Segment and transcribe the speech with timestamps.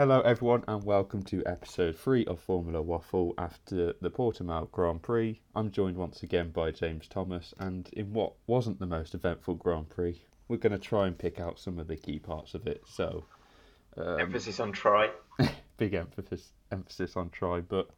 [0.00, 5.42] Hello, everyone, and welcome to episode three of Formula Waffle after the Portimao Grand Prix.
[5.54, 9.90] I'm joined once again by James Thomas, and in what wasn't the most eventful Grand
[9.90, 12.82] Prix, we're going to try and pick out some of the key parts of it.
[12.86, 13.26] So,
[13.98, 15.10] um, emphasis on try.
[15.76, 17.90] big emphasis emphasis on try, but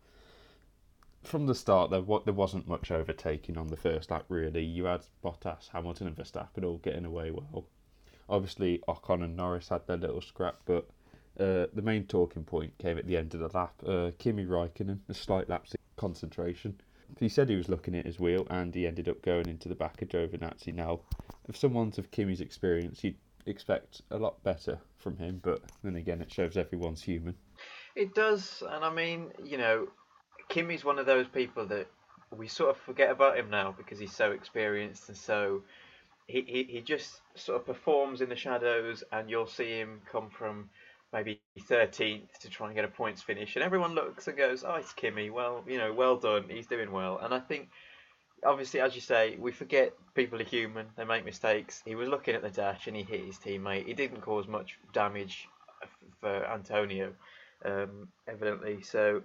[1.23, 4.65] from the start there what there wasn't much overtaking on the first lap really.
[4.65, 7.67] You had Bottas, Hamilton, and Verstappen all getting away well.
[8.29, 10.89] Obviously, Ocon and Norris had their little scrap, but
[11.39, 13.75] uh, the main talking point came at the end of the lap.
[13.87, 16.81] Uh, Kimi Raikkonen, a slight lapse in concentration.
[17.19, 19.75] He said he was looking at his wheel and he ended up going into the
[19.75, 20.75] back of Giovinazzi.
[20.75, 21.01] Now,
[21.49, 23.17] if someone's of Kimi's experience, you'd
[23.47, 27.35] expect a lot better from him, but then again, it shows everyone's human.
[27.95, 29.89] It does, and I mean, you know,
[30.49, 31.89] Kimi's one of those people that
[32.31, 35.63] we sort of forget about him now because he's so experienced and so
[36.27, 40.31] he, he, he just sort of performs in the shadows and you'll see him come
[40.31, 40.71] from
[41.13, 44.75] maybe 13th to try and get a points finish, and everyone looks and goes, "Oh,
[44.75, 45.31] it's Kimi.
[45.31, 46.49] Well, you know, well done.
[46.49, 47.69] He's doing well." And I think,
[48.45, 50.87] obviously, as you say, we forget people are human.
[50.97, 51.83] They make mistakes.
[51.85, 53.87] He was looking at the dash and he hit his teammate.
[53.87, 55.49] He didn't cause much damage
[56.21, 57.15] for Antonio,
[57.65, 58.83] um, evidently.
[58.83, 59.23] So,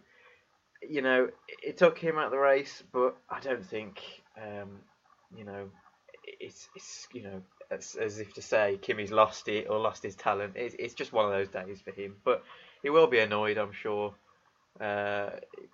[0.82, 1.30] you know,
[1.64, 4.02] it took him out of the race, but I don't think,
[4.38, 4.82] um,
[5.36, 5.70] you know,
[6.40, 10.16] it's it's you know as, as if to say Kimi's lost it or lost his
[10.16, 10.54] talent.
[10.56, 12.16] It's, it's just one of those days for him.
[12.24, 12.44] But
[12.82, 14.14] he will be annoyed, I'm sure,
[14.80, 15.32] uh,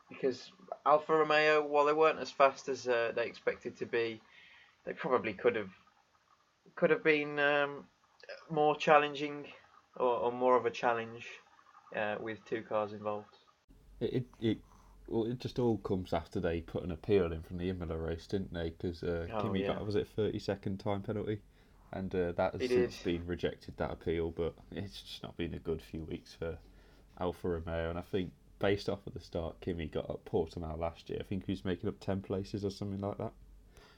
[0.09, 0.51] because
[0.85, 4.21] Alfa Romeo, while they weren't as fast as uh, they expected to be,
[4.85, 5.71] they probably could have
[6.75, 7.83] could have been um,
[8.49, 9.45] more challenging
[9.97, 11.27] or, or, more of a challenge
[11.95, 13.37] uh, with two cars involved.
[13.99, 14.57] It, it
[15.07, 18.25] well, it just all comes after they put an appeal in from the Imola race,
[18.25, 18.71] didn't they?
[18.71, 19.67] Because uh, oh, Kimi yeah.
[19.67, 21.39] got was it thirty second time penalty
[21.93, 23.03] and uh, that has it since is.
[23.03, 24.31] been rejected that appeal.
[24.31, 26.57] But it's just not been a good few weeks for
[27.19, 31.09] Alfa Romeo, and I think based off of the start Kimi got at Portimao last
[31.09, 33.31] year, I think he was making up ten places or something like that.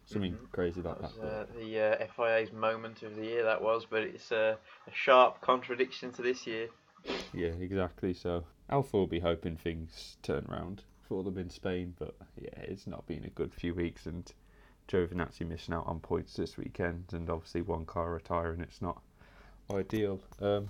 [0.08, 0.46] Something mm-hmm.
[0.52, 1.18] crazy like that.
[1.18, 4.58] Was, uh, the uh, FIA's moment of the year that was, but it's a
[4.94, 6.68] sharp contradiction to this year.
[7.34, 8.14] Yeah, exactly.
[8.14, 12.88] So Alfa will be hoping things turn around for them in Spain, but yeah, it's
[12.88, 14.32] not been a good few weeks, and
[14.88, 18.62] Giovinazzi missing out on points this weekend, and obviously one car retiring.
[18.62, 19.02] It's not
[19.72, 20.22] ideal.
[20.42, 20.68] Um,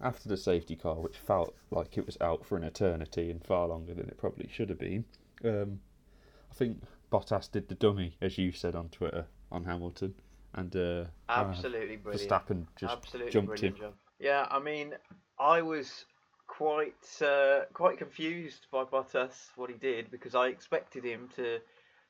[0.00, 3.66] after the safety car, which felt like it was out for an eternity and far
[3.66, 5.04] longer than it probably should have been,
[5.44, 5.80] um,
[6.50, 10.14] I think Bottas did the dummy, as you said on Twitter, on Hamilton,
[10.54, 12.30] and uh, absolutely uh, brilliant.
[12.30, 13.76] Verstappen just absolutely jumped in.
[13.76, 13.94] Job.
[14.20, 14.94] Yeah, I mean,
[15.38, 16.04] I was
[16.46, 21.58] quite uh, quite confused by Bottas what he did because I expected him to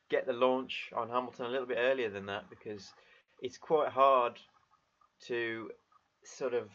[0.09, 2.91] get the launch on Hamilton a little bit earlier than that because
[3.41, 4.39] it's quite hard
[5.27, 5.69] to
[6.23, 6.69] sort of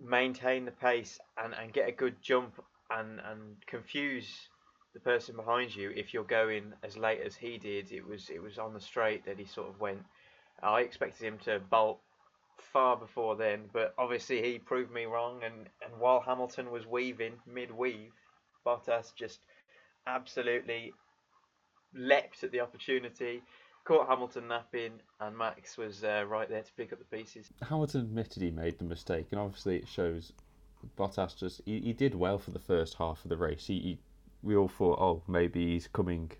[0.00, 4.48] maintain the pace and, and get a good jump and, and confuse
[4.92, 7.92] the person behind you if you're going as late as he did.
[7.92, 10.02] It was it was on the straight that he sort of went.
[10.62, 12.00] I expected him to bolt
[12.58, 15.40] far before then, but obviously he proved me wrong.
[15.44, 18.12] And, and while Hamilton was weaving mid weave,
[18.64, 19.40] Bottas just
[20.06, 20.94] absolutely
[21.94, 23.42] leapt at the opportunity,
[23.84, 27.48] caught Hamilton napping, and Max was uh, right there to pick up the pieces.
[27.68, 30.32] Hamilton admitted he made the mistake, and obviously it shows
[30.98, 33.66] Bottas just he, he did well for the first half of the race.
[33.66, 33.98] He, he
[34.42, 36.30] we all thought, oh, maybe he's coming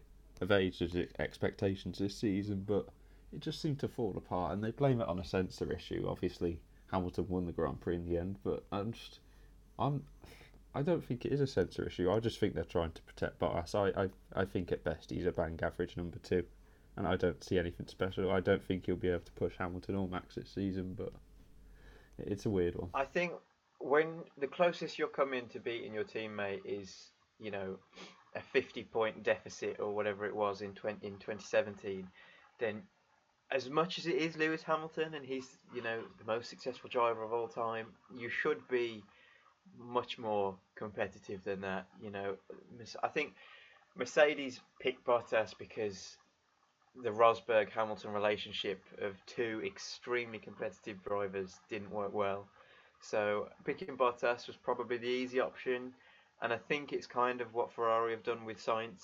[0.40, 2.86] of age to expectations this season, but
[3.32, 6.04] it just seemed to fall apart, and they blame it on a sensor issue.
[6.08, 6.60] Obviously,
[6.90, 9.20] Hamilton won the Grand Prix in the end, but I'm just,
[9.78, 10.02] I'm
[10.74, 12.10] I don't think it is a sensor issue.
[12.10, 13.74] I just think they're trying to protect Bottas.
[13.74, 16.44] I, I, I think at best he's a bang average number two,
[16.96, 18.30] and I don't see anything special.
[18.32, 21.12] I don't think he'll be able to push Hamilton or Max this season, but
[22.18, 22.90] it's a weird one.
[22.92, 23.32] I think
[23.78, 27.78] when the closest you're coming to beating your teammate is, you know,
[28.34, 32.08] a 50 point deficit or whatever it was in 20, in 2017,
[32.58, 32.82] then
[33.52, 37.22] as much as it is Lewis Hamilton and he's, you know, the most successful driver
[37.22, 37.86] of all time,
[38.16, 39.04] you should be
[39.78, 41.86] much more competitive than that.
[42.02, 42.36] You know,
[43.02, 43.34] I think
[43.96, 46.16] Mercedes picked Bottas because
[47.02, 52.46] the Rosberg Hamilton relationship of two extremely competitive drivers didn't work well.
[53.00, 55.92] So picking Bottas was probably the easy option,
[56.40, 59.02] and I think it's kind of what Ferrari have done with Sainz.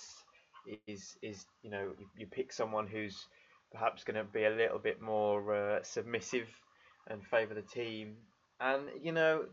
[0.87, 3.27] Is is you know you, you pick someone who's
[3.73, 6.49] perhaps going to be a little bit more uh, submissive
[7.09, 8.17] and favour the team,
[8.61, 9.47] and you know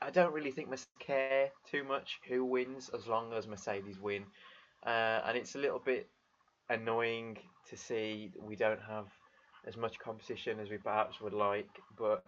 [0.00, 4.24] I, don't really think Mercedes care too much who wins as long as Mercedes win.
[4.84, 6.08] Uh, and it's a little bit
[6.68, 7.38] annoying
[7.70, 9.06] to see we don't have
[9.66, 11.68] as much competition as we perhaps would like.
[11.98, 12.24] But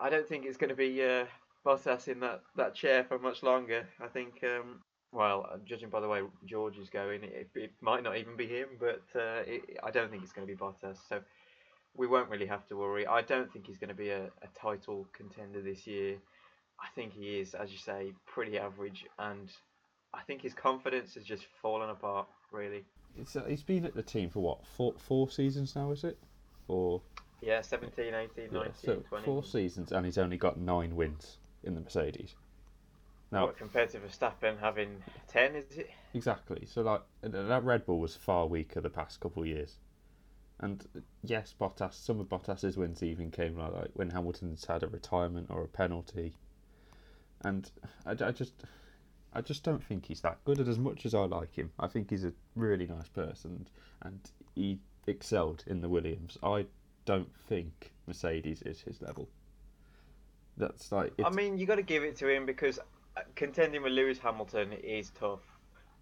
[0.00, 1.26] I don't think it's going to be uh,
[1.66, 3.88] Bottas in that, that chair for much longer.
[4.00, 4.80] I think, um,
[5.12, 8.68] well, judging by the way George is going, it, it might not even be him,
[8.78, 10.98] but uh, it, I don't think it's going to be Bottas.
[11.08, 11.20] So
[11.96, 13.06] we won't really have to worry.
[13.06, 16.18] I don't think he's going to be a, a title contender this year.
[16.84, 19.50] I think he is, as you say, pretty average, and
[20.12, 22.84] I think his confidence has just fallen apart, really.
[23.18, 26.18] It's, uh, he's been at the team for what, four, four seasons now, is it?
[26.68, 27.00] Or
[27.40, 29.24] Yeah, 17, 18, yeah, 19, so 20.
[29.24, 32.34] four seasons, and he's only got nine wins in the Mercedes.
[33.32, 35.90] Now, What, compared to Verstappen having 10, is it?
[36.12, 36.66] Exactly.
[36.66, 39.78] So like that Red Bull was far weaker the past couple of years,
[40.60, 40.86] and
[41.24, 41.94] yes, Bottas.
[41.94, 45.68] Some of Bottas's wins even came like, like when Hamilton's had a retirement or a
[45.68, 46.36] penalty,
[47.42, 47.70] and
[48.06, 48.52] I, I just.
[49.36, 50.60] I just don't think he's that good.
[50.60, 53.66] And as much as I like him, I think he's a really nice person,
[54.02, 54.20] and
[54.54, 54.78] he
[55.08, 56.38] excelled in the Williams.
[56.40, 56.66] I
[57.04, 59.28] don't think Mercedes is his level.
[60.56, 62.78] That's like I mean, you got to give it to him because
[63.16, 65.40] uh, contending with Lewis Hamilton is tough.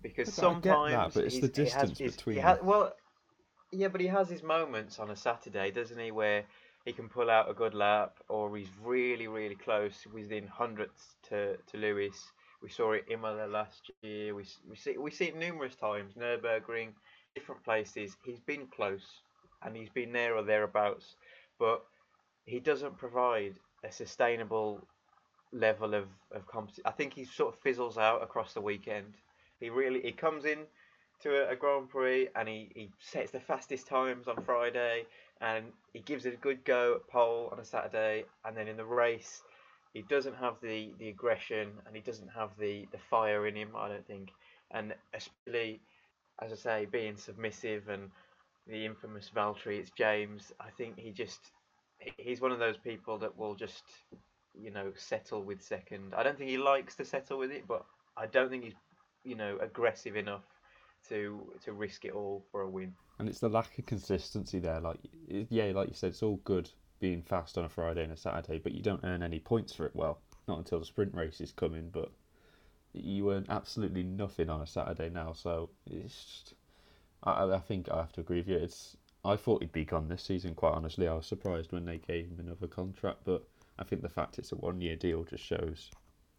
[0.02, 2.42] Because Yeah, but I get that, sometimes but it's the he has distance between he
[2.42, 2.92] has, well,
[3.70, 6.44] yeah, but he has his moments on a Saturday, doesn't he, where
[6.84, 11.56] he can pull out a good lap, or he's really, really close, within hundredths to,
[11.56, 12.32] to Lewis.
[12.62, 14.34] We saw it Imola last year.
[14.34, 16.14] We we see we see it numerous times.
[16.14, 16.90] Nurburgring,
[17.34, 18.16] different places.
[18.24, 19.22] He's been close,
[19.62, 21.16] and he's been there or thereabouts,
[21.58, 21.82] but
[22.44, 23.54] he doesn't provide
[23.84, 24.80] a sustainable
[25.52, 26.84] level of of competition.
[26.86, 29.14] I think he sort of fizzles out across the weekend.
[29.60, 30.58] He really he comes in
[31.22, 35.04] to a, a Grand Prix and he, he sets the fastest times on Friday
[35.42, 38.76] and he gives it a good go at pole on a Saturday and then in
[38.76, 39.42] the race
[39.92, 43.70] he doesn't have the, the aggression and he doesn't have the, the fire in him
[43.76, 44.30] I don't think.
[44.70, 45.80] And especially
[46.40, 48.10] as I say being submissive and
[48.66, 51.40] the infamous Valtteri it's James I think he just
[52.16, 53.82] he's one of those people that will just
[54.54, 56.14] you know settle with second.
[56.16, 57.84] I don't think he likes to settle with it but
[58.16, 58.74] I don't think he's
[59.24, 60.42] you know aggressive enough
[61.08, 62.94] to to risk it all for a win.
[63.18, 64.80] And it's the lack of consistency there.
[64.80, 66.70] Like, yeah, like you said, it's all good
[67.00, 69.86] being fast on a Friday and a Saturday, but you don't earn any points for
[69.86, 69.94] it.
[69.94, 72.10] Well, not until the sprint race is coming, but
[72.92, 75.32] you earn absolutely nothing on a Saturday now.
[75.32, 76.54] So it's just,
[77.22, 78.56] I, I think I have to agree with you.
[78.56, 80.54] It's I thought he'd be gone this season.
[80.54, 83.44] Quite honestly, I was surprised when they gave him another contract, but
[83.78, 85.90] I think the fact it's a one-year deal just shows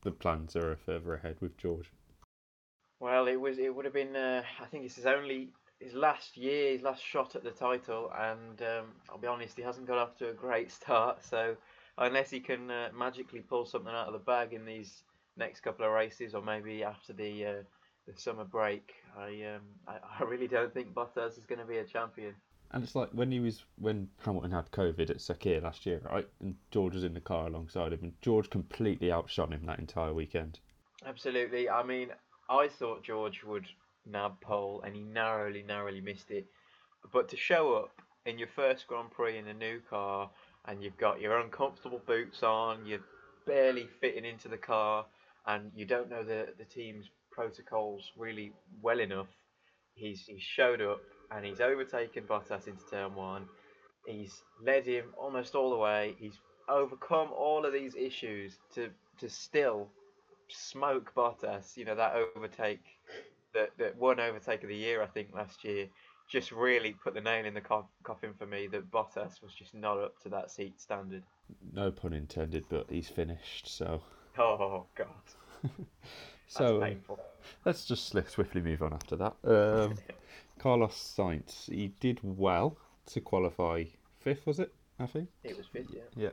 [0.01, 1.92] the plans are further ahead with George.
[3.03, 5.50] Well, it was it would have been uh, I think it's his only
[5.81, 9.61] his last year, his last shot at the title, and um, I'll be honest, he
[9.61, 11.21] hasn't got off to a great start.
[11.21, 11.57] So
[11.97, 15.03] unless he can uh, magically pull something out of the bag in these
[15.35, 17.63] next couple of races, or maybe after the uh,
[18.07, 21.79] the summer break, I, um, I I really don't think Bottas is going to be
[21.79, 22.33] a champion.
[22.71, 26.27] And it's like when he was when Hamilton had COVID at Sakhir last year, right?
[26.39, 30.13] And George was in the car alongside him, and George completely outshone him that entire
[30.13, 30.61] weekend.
[31.05, 31.69] Absolutely.
[31.69, 32.07] I mean,
[32.53, 33.65] I thought George would
[34.05, 36.45] nab pole, and he narrowly, narrowly missed it.
[37.11, 40.29] But to show up in your first Grand Prix in a new car,
[40.65, 43.03] and you've got your uncomfortable boots on, you're
[43.45, 45.05] barely fitting into the car,
[45.47, 49.27] and you don't know the, the team's protocols really well enough,
[49.95, 51.01] he's he's showed up
[51.31, 53.45] and he's overtaken Bottas into turn one.
[54.05, 56.15] He's led him almost all the way.
[56.19, 56.39] He's
[56.69, 58.89] overcome all of these issues to
[59.19, 59.89] to still
[60.55, 61.75] smoke Bottas.
[61.77, 62.83] You know that overtake,
[63.53, 65.88] that that one overtake of the year I think last year,
[66.29, 69.74] just really put the nail in the co- coffin for me that Bottas was just
[69.74, 71.24] not up to that seat standard.
[71.74, 73.67] No pun intended, but he's finished.
[73.67, 74.01] So,
[74.38, 75.07] Oh God,
[76.48, 77.19] so painful.
[77.65, 79.36] let's just swiftly move on after that.
[79.43, 79.95] Um,
[80.60, 83.83] Carlos Sainz, he did well to qualify
[84.19, 84.74] fifth, was it?
[85.00, 85.29] I think.
[85.43, 85.88] It was fifth.
[86.15, 86.29] yeah.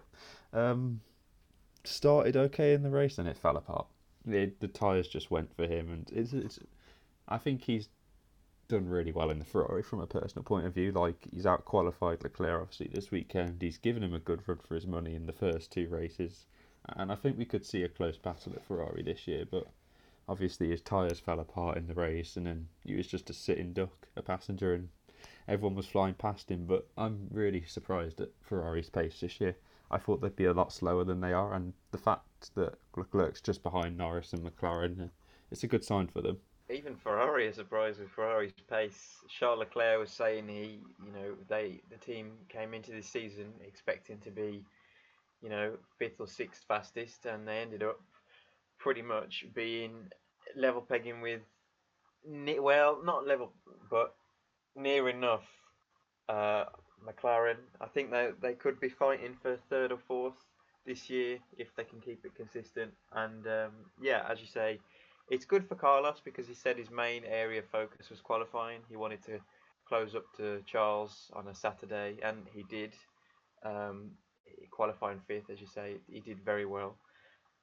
[0.55, 0.71] Yeah.
[0.71, 1.01] Um,
[1.85, 3.87] started okay in the race, and it fell apart.
[4.25, 6.59] The the tires just went for him, and it's, it's
[7.29, 7.89] I think he's
[8.69, 10.93] done really well in the Ferrari from a personal point of view.
[10.93, 13.63] Like he's out qualified Leclerc obviously this weekend.
[13.63, 16.47] He's given him a good run for his money in the first two races,
[16.97, 19.45] and I think we could see a close battle at Ferrari this year.
[19.51, 19.67] But
[20.29, 23.73] obviously his tires fell apart in the race, and then he was just a sitting
[23.73, 24.89] duck, a passenger, and
[25.49, 26.67] everyone was flying past him.
[26.67, 29.57] But I'm really surprised at Ferrari's pace this year.
[29.91, 33.41] I thought they'd be a lot slower than they are, and the fact that Leclerc's
[33.41, 35.09] just behind Norris and McLaren, uh,
[35.51, 36.39] it's a good sign for them.
[36.71, 39.17] Even Ferrari is surprised with Ferrari's pace.
[39.29, 44.19] Charles Leclerc was saying he, you know, they the team came into this season expecting
[44.21, 44.65] to be,
[45.43, 48.01] you know, fifth or sixth fastest, and they ended up
[48.79, 50.09] pretty much being
[50.55, 51.41] level pegging with,
[52.61, 53.53] well, not level,
[53.91, 54.15] but
[54.77, 55.45] near enough.
[56.29, 56.67] Uh,
[57.07, 57.57] McLaren.
[57.81, 60.35] I think they they could be fighting for third or fourth
[60.87, 62.93] this year if they can keep it consistent.
[63.13, 64.79] And um, yeah, as you say,
[65.29, 68.81] it's good for Carlos because he said his main area of focus was qualifying.
[68.89, 69.39] He wanted to
[69.87, 72.95] close up to Charles on a Saturday, and he did.
[73.65, 74.13] Um,
[74.71, 76.97] qualifying fifth, as you say, he did very well.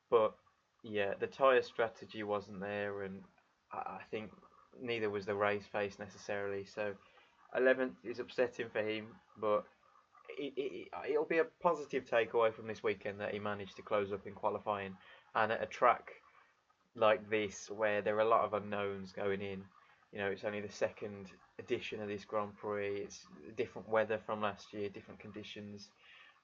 [0.10, 0.34] But
[0.84, 3.22] yeah, the tyre strategy wasn't there, and
[3.72, 4.32] I think
[4.82, 6.66] neither was the race pace necessarily.
[6.66, 6.94] So
[7.56, 9.08] 11th is upsetting for him,
[9.40, 9.66] but
[10.38, 14.12] it, it, it'll be a positive takeaway from this weekend that he managed to close
[14.12, 14.96] up in qualifying
[15.36, 16.12] and at a track
[16.96, 19.64] like this where there are a lot of unknowns going in.
[20.12, 21.28] You know, it's only the second
[21.60, 22.98] edition of this Grand Prix.
[22.98, 25.90] It's different weather from last year, different conditions.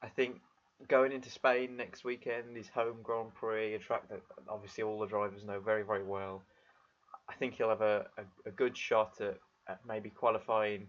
[0.01, 0.41] I think
[0.88, 5.07] going into Spain next weekend is home Grand Prix, a track that obviously all the
[5.07, 6.43] drivers know very, very well.
[7.29, 10.88] I think he'll have a, a, a good shot at, at maybe qualifying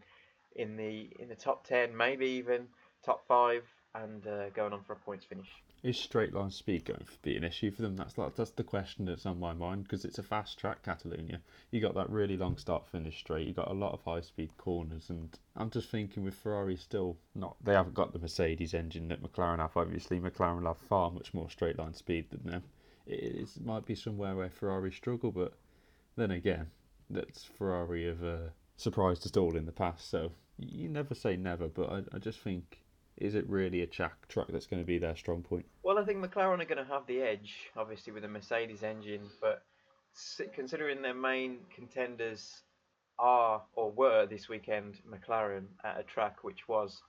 [0.56, 2.66] in the in the top ten, maybe even
[3.04, 3.62] top five,
[3.94, 5.48] and uh, going on for a points finish.
[5.82, 7.94] Is straight line speed going to be an issue for them?
[7.94, 11.40] That's that's the question that's on my mind because it's a fast track, Catalonia.
[11.70, 13.46] You got that really long start finish straight.
[13.46, 17.18] You got a lot of high speed corners, and I'm just thinking with Ferrari still
[17.34, 17.56] not.
[17.62, 19.76] They haven't got the Mercedes engine that McLaren have.
[19.76, 22.62] Obviously, McLaren have far much more straight line speed than them.
[23.06, 25.52] It, it might be somewhere where Ferrari struggle, but
[26.16, 26.68] then again,
[27.10, 30.10] that's Ferrari have uh, surprised us all in the past.
[30.10, 32.80] So you never say never, but I, I just think
[33.16, 35.66] is it really a track track that's going to be their strong point?
[35.82, 39.22] Well, I think McLaren are going to have the edge, obviously with a Mercedes engine,
[39.40, 39.62] but
[40.52, 42.62] considering their main contenders
[43.18, 47.02] are or were this weekend McLaren at a track which was,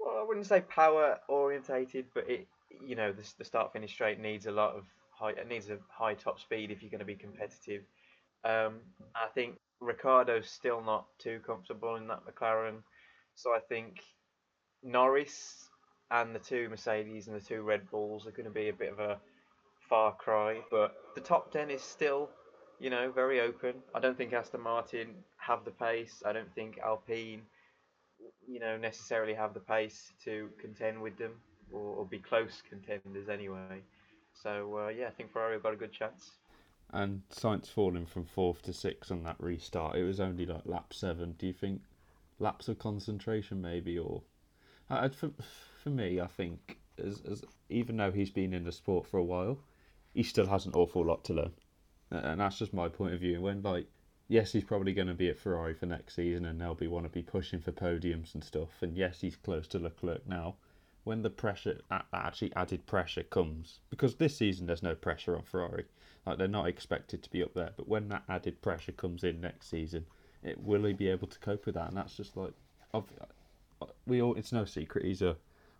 [0.00, 2.46] well, I wouldn't say power orientated, but it,
[2.84, 5.78] you know, the, the start finish straight needs a lot of high, it needs a
[5.90, 7.82] high top speed if you're going to be competitive.
[8.44, 8.80] Um,
[9.14, 12.82] I think Ricciardo's still not too comfortable in that McLaren,
[13.34, 14.00] so I think
[14.82, 15.68] Norris
[16.10, 18.92] and the two Mercedes and the two Red Bulls are going to be a bit
[18.92, 19.18] of a
[19.88, 20.60] far cry.
[20.70, 22.28] But the top 10 is still,
[22.78, 23.74] you know, very open.
[23.94, 26.22] I don't think Aston Martin have the pace.
[26.24, 27.42] I don't think Alpine,
[28.46, 31.32] you know, necessarily have the pace to contend with them
[31.72, 33.80] or, or be close contenders anyway.
[34.34, 36.30] So, uh, yeah, I think Ferrari have got a good chance.
[36.94, 40.92] And Sainz falling from fourth to sixth on that restart, it was only like lap
[40.92, 41.34] seven.
[41.38, 41.80] Do you think
[42.38, 44.22] laps of concentration maybe, or
[44.90, 45.30] uh, for,
[45.82, 49.24] for me, I think as, as even though he's been in the sport for a
[49.24, 49.58] while,
[50.12, 51.52] he still has an awful lot to learn,
[52.10, 53.40] and that's just my point of view.
[53.40, 53.86] When like,
[54.28, 57.06] yes, he's probably going to be at Ferrari for next season, and they'll be want
[57.06, 58.82] to be pushing for podiums and stuff.
[58.82, 60.56] And yes, he's close to Leclerc now.
[61.04, 61.80] When the pressure,
[62.12, 65.86] actually added pressure comes, because this season there's no pressure on Ferrari,
[66.26, 67.72] like they're not expected to be up there.
[67.76, 70.06] But when that added pressure comes in next season,
[70.42, 71.88] it will he be able to cope with that?
[71.88, 72.52] And that's just like,
[74.06, 75.36] we all it's no secret he's a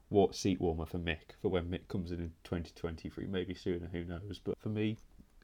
[0.09, 4.05] what seat warmer for Mick for when Mick comes in in 2023, maybe sooner, who
[4.05, 4.41] knows.
[4.43, 4.99] But for me,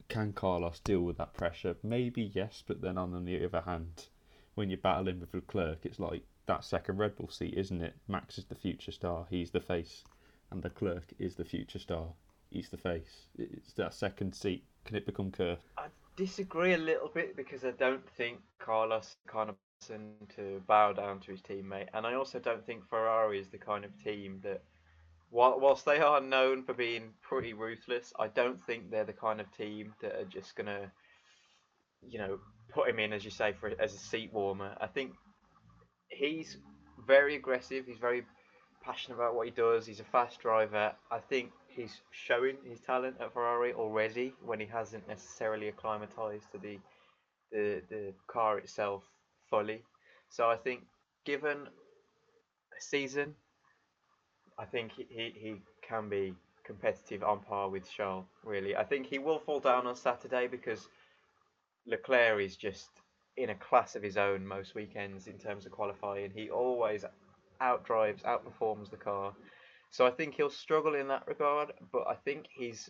[0.09, 1.75] can Carlos deal with that pressure?
[1.81, 4.07] Maybe yes, but then on the other hand,
[4.55, 7.95] when you're battling with Leclerc, it's like that second Red Bull seat, isn't it?
[8.07, 10.03] Max is the future star, he's the face,
[10.51, 12.07] and Leclerc is the future star,
[12.51, 13.27] he's the face.
[13.37, 14.65] It's that second seat.
[14.85, 15.67] Can it become cursed?
[15.77, 19.55] I disagree a little bit because I don't think Carlos kind of
[20.35, 23.85] to bow down to his teammate, and I also don't think Ferrari is the kind
[23.85, 24.61] of team that,
[25.31, 29.49] whilst they are known for being pretty ruthless, I don't think they're the kind of
[29.55, 30.91] team that are just gonna,
[32.01, 34.75] you know, put him in as you say for as a seat warmer.
[34.81, 35.13] I think
[36.09, 36.57] he's
[37.07, 37.85] very aggressive.
[37.85, 38.25] He's very
[38.83, 39.85] passionate about what he does.
[39.85, 40.93] He's a fast driver.
[41.09, 46.57] I think he's showing his talent at Ferrari already when he hasn't necessarily acclimatized to
[46.57, 46.77] the
[47.51, 49.03] the the car itself
[49.49, 49.81] fully.
[50.29, 50.81] So I think
[51.25, 51.57] given
[52.77, 53.33] a season,
[54.57, 56.33] I think he, he, he can be
[56.65, 58.75] competitive on par with Charles, really.
[58.75, 60.87] I think he will fall down on Saturday because
[61.87, 62.89] Leclerc is just
[63.37, 66.31] in a class of his own most weekends in terms of qualifying.
[66.35, 67.05] He always
[67.61, 69.33] outdrives, outperforms the car.
[69.91, 72.89] So I think he'll struggle in that regard, but I think he's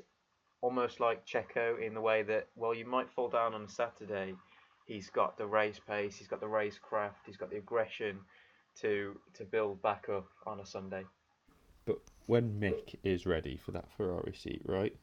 [0.61, 4.35] almost like Checo in the way that, well, you might fall down on a Saturday,
[4.85, 8.19] he's got the race pace, he's got the race craft, he's got the aggression
[8.81, 11.05] to to build back up on a Sunday.
[11.85, 14.95] But when Mick is ready for that Ferrari seat, right?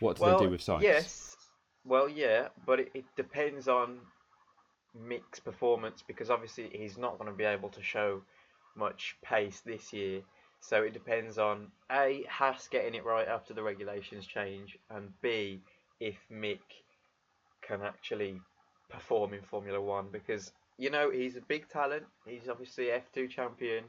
[0.00, 0.82] What do well, they do with Sainz?
[0.82, 1.36] Yes,
[1.84, 3.98] well, yeah, but it, it depends on
[4.98, 8.22] Mick's performance because obviously he's not going to be able to show
[8.76, 10.22] much pace this year.
[10.60, 15.60] So it depends on A, Haas getting it right after the regulations change, and B,
[16.00, 16.60] if Mick
[17.62, 18.40] can actually
[18.88, 22.04] perform in Formula One because you know he's a big talent.
[22.26, 23.84] He's obviously F2 champion,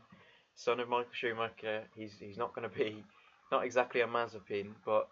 [0.55, 1.83] son of Michael Schumacher.
[1.95, 3.03] He's he's not going to be
[3.51, 5.07] not exactly a Mazepin, but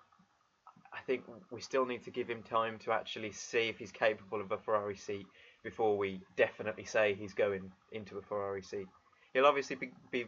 [0.93, 4.41] I think we still need to give him time to actually see if he's capable
[4.41, 5.27] of a Ferrari seat
[5.63, 8.87] before we definitely say he's going into a Ferrari seat.
[9.33, 10.25] He'll obviously be, be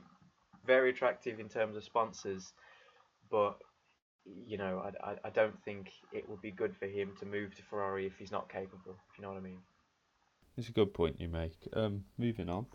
[0.66, 2.54] very attractive in terms of sponsors,
[3.30, 3.58] but
[4.26, 7.56] you know, I, I, I don't think it would be good for him to move
[7.56, 8.96] to Ferrari if he's not capable.
[9.12, 9.60] If you know what I mean.
[10.58, 11.68] It's a good point you make.
[11.74, 12.66] Um, moving on,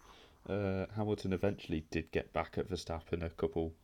[0.48, 3.74] uh, Hamilton eventually did get back at Verstappen a couple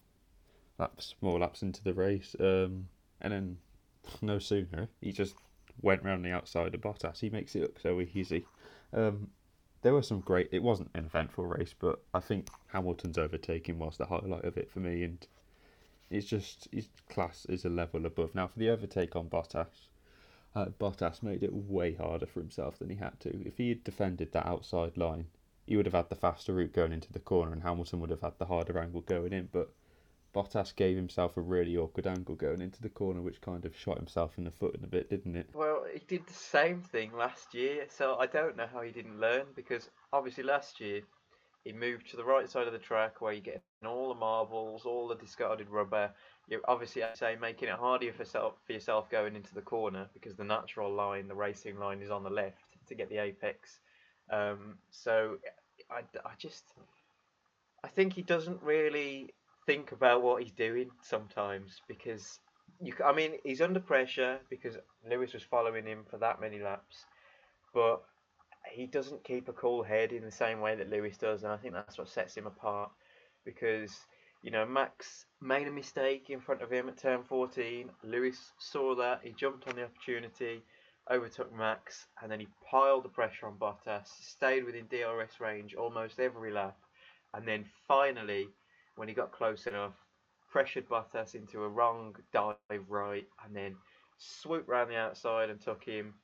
[0.79, 2.89] laps, more laps into the race, um,
[3.21, 3.59] and then
[4.23, 5.35] no sooner he just
[5.81, 7.21] went round the outside of Bottas.
[7.21, 8.45] He makes it look so easy.
[8.93, 9.29] Um,
[9.83, 10.49] there were some great.
[10.53, 14.71] It wasn't an eventful race, but I think Hamilton's overtaking was the highlight of it
[14.71, 15.27] for me, and
[16.11, 18.35] it's just his class is a level above.
[18.35, 19.89] Now for the overtake on Bottas,
[20.55, 23.47] uh, Bottas made it way harder for himself than he had to.
[23.47, 25.27] If he had defended that outside line,
[25.67, 28.21] he would have had the faster route going into the corner, and Hamilton would have
[28.21, 29.49] had the harder angle going in.
[29.51, 29.73] But
[30.35, 33.99] Bottas gave himself a really awkward angle going into the corner, which kind of shot
[33.99, 35.51] himself in the foot in a bit, didn't it?
[35.53, 39.21] Well, he did the same thing last year, so I don't know how he didn't
[39.21, 41.03] learn because obviously last year
[41.65, 44.85] he moved to the right side of the track where you get all the marbles,
[44.85, 46.11] all the discarded rubber.
[46.49, 50.09] You're obviously, I say, making it harder for yourself, for yourself going into the corner
[50.13, 53.81] because the natural line, the racing line, is on the left to get the apex.
[54.31, 55.37] Um, so
[55.91, 56.65] I, I just,
[57.85, 59.35] I think he doesn't really
[59.67, 62.41] think about what he's doing sometimes because
[62.81, 62.95] you.
[63.05, 64.77] I mean, he's under pressure because
[65.09, 67.05] Lewis was following him for that many laps,
[67.75, 68.03] but
[68.71, 71.57] he doesn't keep a cool head in the same way that Lewis does, and I
[71.57, 72.91] think that's what sets him apart.
[73.45, 73.93] Because
[74.43, 77.91] you know Max made a mistake in front of him at turn 14.
[78.05, 80.63] Lewis saw that, he jumped on the opportunity,
[81.11, 86.21] overtook Max, and then he piled the pressure on Bottas, stayed within DRS range almost
[86.21, 86.77] every lap,
[87.35, 88.49] and then finally
[88.97, 89.95] when he got close enough,
[90.51, 92.57] pressured Bottas into a wrong dive
[92.89, 93.77] right, and then
[94.19, 96.15] swooped round the outside and took him,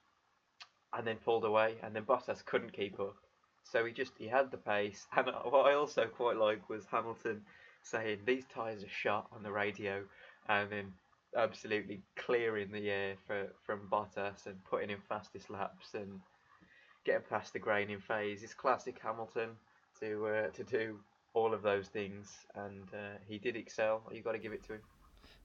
[0.96, 3.16] and then pulled away, and then Bottas couldn't keep up.
[3.64, 7.42] So he just he had the pace, and what I also quite like was Hamilton
[7.82, 10.04] saying these tyres are shot on the radio,
[10.48, 10.92] and then
[11.36, 16.20] absolutely clearing the air for from Bottas and putting in fastest laps and
[17.04, 18.42] getting past the graining phase.
[18.42, 19.50] It's classic Hamilton
[20.00, 20.98] to uh, to do
[21.34, 24.02] all of those things, and uh, he did excel.
[24.12, 24.80] You got to give it to him.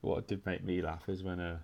[0.02, 1.58] What did make me laugh is when uh,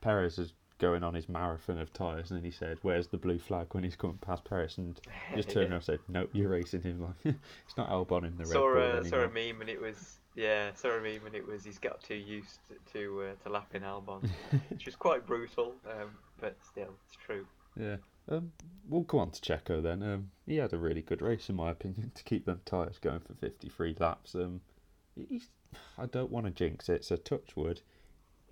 [0.00, 3.38] Perez was going on his marathon of tyres, and then he said, "Where's the blue
[3.38, 5.00] flag?" when he's coming past Perez, and
[5.34, 8.46] just turned around and said, "Nope, you're racing him." Like it's not Albon in the
[8.46, 11.34] saw Red Bull a, saw a meme, and it was yeah, saw a meme, and
[11.34, 14.28] it was he's got too used to to, uh, to lapping Albon,
[14.70, 16.10] which was quite brutal, um,
[16.40, 17.46] but still, it's true.
[17.78, 17.96] Yeah.
[18.28, 18.52] Um,
[18.88, 20.02] we'll come on to Checo then.
[20.02, 23.20] Um, he had a really good race, in my opinion, to keep them tyres going
[23.20, 24.34] for 53 laps.
[24.34, 24.60] Um,
[25.14, 25.48] he's,
[25.98, 27.82] I don't want to jinx it, so touch wood.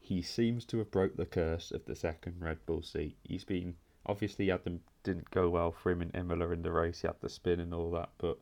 [0.01, 3.17] He seems to have broke the curse of the second Red Bull seat.
[3.23, 7.01] He's been obviously had them didn't go well for him in Imola in the race.
[7.01, 8.39] He had the spin and all that, but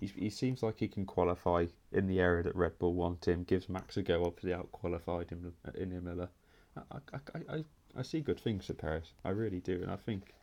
[0.00, 3.44] he, he seems like he can qualify in the area that Red Bull want him.
[3.44, 4.24] Gives Max a go.
[4.24, 6.28] Obviously out qualified him in Imola.
[6.76, 7.64] I, I, I,
[7.96, 9.12] I see good things for Perez.
[9.24, 10.34] I really do, and I think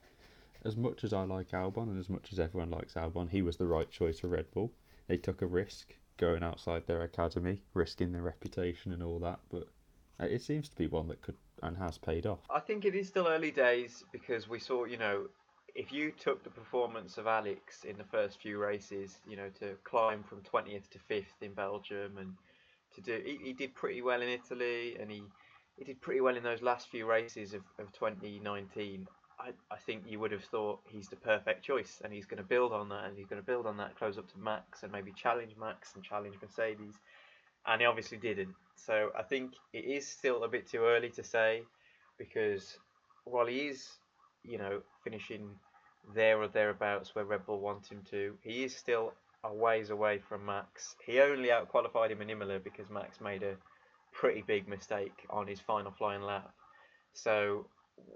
[0.65, 3.58] as much as I like Albon and as much as everyone likes Albon, he was
[3.58, 4.71] the right choice for Red Bull.
[5.08, 9.67] They took a risk going outside their academy, risking their reputation and all that, but
[10.19, 12.39] uh, it seems to be one that could and has paid off.
[12.49, 15.28] I think it is still early days because we saw, you know,
[15.76, 19.76] if you took the performance of Alex in the first few races, you know, to
[19.84, 22.34] climb from 20th to 5th in Belgium and
[22.95, 25.23] to do, he, he did pretty well in Italy and he,
[25.78, 29.08] he did pretty well in those last few races of, of 2019.
[29.43, 32.47] I, I think you would have thought he's the perfect choice and he's going to
[32.47, 34.91] build on that and he's going to build on that close up to Max and
[34.91, 36.95] maybe challenge Max and challenge Mercedes.
[37.65, 38.56] And he obviously didn't.
[38.75, 41.63] So I think it is still a bit too early to say
[42.17, 42.77] because
[43.25, 43.89] while he is,
[44.43, 45.49] you know, finishing
[46.15, 50.19] there or thereabouts where Red Bull want him to, he is still a ways away
[50.19, 50.95] from Max.
[51.06, 53.56] He only out qualified him in Imola because Max made a
[54.13, 56.53] pretty big mistake on his final flying lap.
[57.13, 57.65] So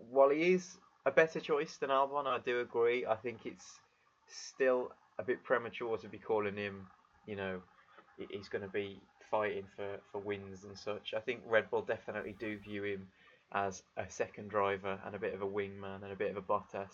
[0.10, 2.28] while he is a better choice than Albon.
[2.28, 3.06] I do agree.
[3.06, 3.80] I think it's
[4.28, 6.86] still a bit premature to be calling him.
[7.26, 7.62] You know,
[8.30, 9.00] he's going to be
[9.32, 11.14] fighting for for wins and such.
[11.16, 13.08] I think Red Bull definitely do view him
[13.54, 16.42] as a second driver and a bit of a wingman and a bit of a
[16.42, 16.92] Bottas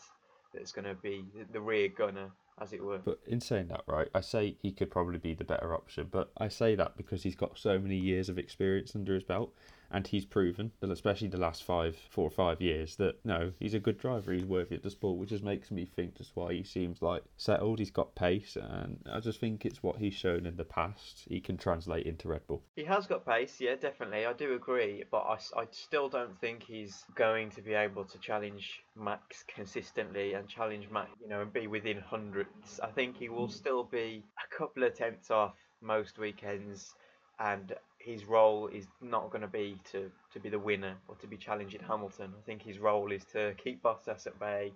[0.54, 2.30] that's going to be the rear gunner
[2.62, 3.00] as it were.
[3.00, 6.32] But in saying that, right, I say he could probably be the better option, but
[6.38, 9.52] I say that because he's got so many years of experience under his belt,
[9.94, 13.76] and he's proven, that especially the last five, four or five years, that no, he's
[13.76, 14.34] a good driver.
[14.34, 17.24] He's worthy of the sport, which just makes me think that's why he seems like
[17.38, 17.78] settled.
[17.78, 21.24] He's got pace, and I just think it's what he's shown in the past.
[21.28, 22.64] He can translate into Red Bull.
[22.76, 24.26] He has got pace, yeah, definitely.
[24.26, 28.18] I do agree, but I, I still don't think he's going to be able to
[28.18, 32.80] challenge Max consistently and challenge Max, you know, and be within hundreds.
[32.82, 33.54] I think he will mm.
[33.54, 36.96] still be a couple of tenths off most weekends,
[37.40, 37.74] and
[38.04, 41.38] his role is not going to be to, to be the winner or to be
[41.38, 42.34] challenging Hamilton.
[42.38, 44.74] I think his role is to keep Bottas at bay,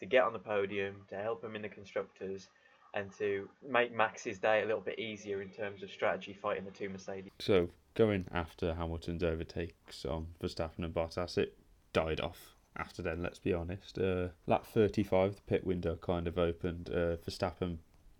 [0.00, 2.48] to get on the podium, to help him in the constructors,
[2.94, 6.70] and to make Max's day a little bit easier in terms of strategy fighting the
[6.70, 7.30] two Mercedes.
[7.38, 11.56] So going after Hamilton's overtakes on Verstappen and Bottas, it
[11.92, 13.22] died off after then.
[13.22, 13.98] Let's be honest.
[13.98, 16.88] Uh, lap 35, the pit window kind of opened.
[16.90, 17.76] Uh, Verstappen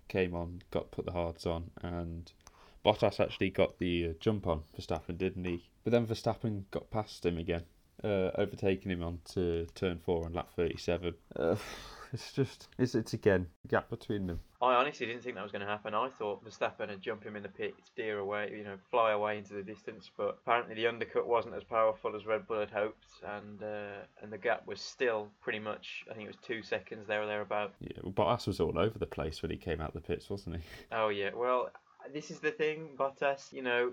[0.08, 2.30] came on, got put the hards on, and
[2.84, 5.68] Bottas actually got the uh, jump on Verstappen, didn't he?
[5.84, 7.64] But then Verstappen got past him again,
[8.02, 11.14] uh, overtaking him onto turn four on lap 37.
[11.36, 11.56] Uh,
[12.12, 14.40] it's just, it's, it's again, the gap between them.
[14.62, 15.94] I honestly didn't think that was going to happen.
[15.94, 19.38] I thought Verstappen would jump him in the pit, steer away, you know, fly away
[19.38, 20.10] into the distance.
[20.16, 24.30] But apparently the undercut wasn't as powerful as Red Bull had hoped, and uh, and
[24.30, 27.72] the gap was still pretty much, I think it was two seconds there or thereabout.
[27.80, 30.28] Yeah, well, Bottas was all over the place when he came out of the pits,
[30.28, 30.62] wasn't he?
[30.92, 31.70] Oh yeah, well
[32.12, 33.52] this is the thing, Bottas.
[33.52, 33.92] You know,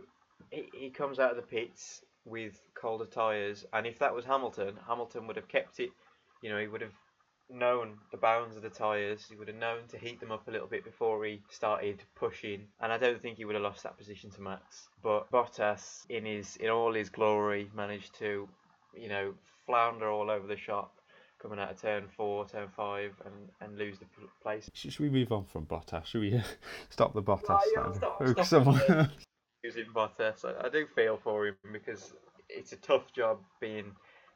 [0.52, 4.76] he, he comes out of the pits with colder tyres, and if that was Hamilton,
[4.88, 5.90] Hamilton would have kept it.
[6.42, 6.94] You know, he would have
[7.50, 9.26] known the bounds of the tyres.
[9.30, 12.68] He would have known to heat them up a little bit before he started pushing,
[12.82, 14.90] and I don't think he would have lost that position to Max.
[15.02, 18.48] But Bottas, in his in all his glory, managed to,
[18.96, 19.34] you know,
[19.66, 20.97] flounder all over the shop
[21.40, 24.06] coming out of turn four, turn five, and, and lose the
[24.42, 24.70] place.
[24.74, 26.06] Should we move on from Bottas?
[26.06, 26.42] Should we
[26.90, 27.46] stop the Bottas?
[27.50, 29.10] Oh, yeah, stop, stop
[29.64, 32.14] Using Bottas, I, I do feel for him because
[32.50, 33.92] it's a tough job being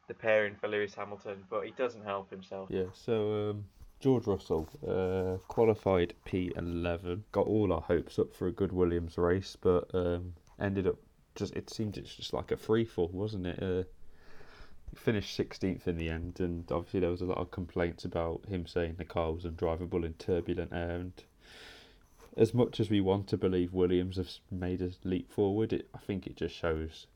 [0.08, 2.70] the pairing for Lewis Hamilton, but he doesn't help himself.
[2.70, 3.66] Yeah, so um,
[4.00, 9.56] George Russell uh, qualified P11, got all our hopes up for a good Williams race,
[9.60, 10.98] but um, ended up
[11.36, 13.62] just it seemed it's just like a free fall, wasn't it?
[13.62, 13.84] Uh,
[14.96, 18.66] finished 16th in the end, and obviously there was a lot of complaints about him
[18.66, 20.98] saying the car was undrivable in turbulent air.
[20.98, 21.14] And
[22.38, 26.00] as much as we want to believe Williams has made a leap forward, it, I
[26.00, 27.08] think it just shows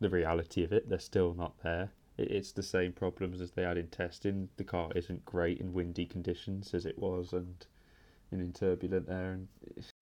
[0.00, 0.88] the reality of it.
[0.88, 1.92] They're still not there.
[2.18, 4.48] It, it's the same problems as they had in testing.
[4.56, 7.64] The car isn't great in windy conditions as it was, and
[8.32, 9.32] in turbulent air.
[9.32, 9.48] And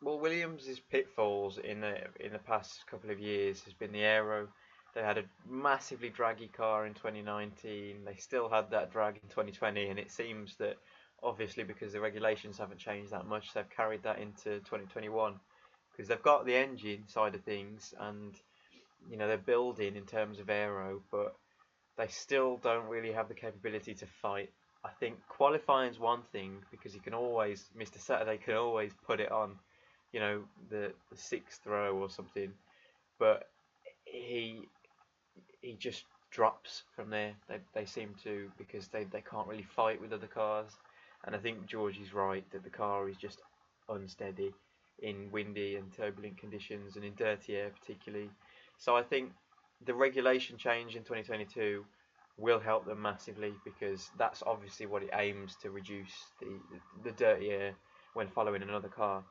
[0.02, 4.48] well, Williams' pitfalls in the in the past couple of years has been the aero
[4.94, 8.04] they had a massively draggy car in 2019.
[8.04, 10.76] They still had that drag in 2020, and it seems that
[11.22, 15.34] obviously because the regulations haven't changed that much, they've carried that into 2021
[15.92, 18.34] because they've got the engine side of things and
[19.10, 21.34] you know they're building in terms of aero, but
[21.96, 24.50] they still don't really have the capability to fight.
[24.84, 28.00] I think qualifying is one thing because he can always Mr.
[28.00, 29.56] Saturday can always put it on,
[30.12, 32.52] you know, the, the sixth row or something,
[33.18, 33.48] but
[34.04, 34.68] he
[35.62, 37.34] he just drops from there.
[37.48, 40.70] They, they seem to because they, they can't really fight with other cars.
[41.24, 43.40] And I think George is right that the car is just
[43.88, 44.52] unsteady
[45.02, 48.30] in windy and turbulent conditions and in dirty air particularly.
[48.78, 49.32] So I think
[49.84, 51.84] the regulation change in 2022
[52.38, 56.46] will help them massively because that's obviously what it aims to reduce the
[57.04, 57.74] the dirty air
[58.14, 59.22] when following another car.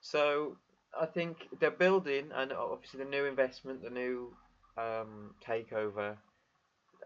[0.00, 0.56] So
[0.98, 4.32] I think they're building and obviously the new investment, the new
[4.76, 6.16] um, takeover,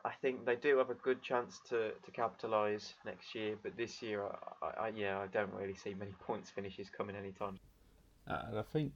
[0.04, 3.56] I think they do have a good chance to, to capitalise next year.
[3.62, 4.24] But this year,
[4.62, 7.58] I, I, yeah, I don't really see many points finishes coming anytime.
[8.26, 8.92] Uh, and I think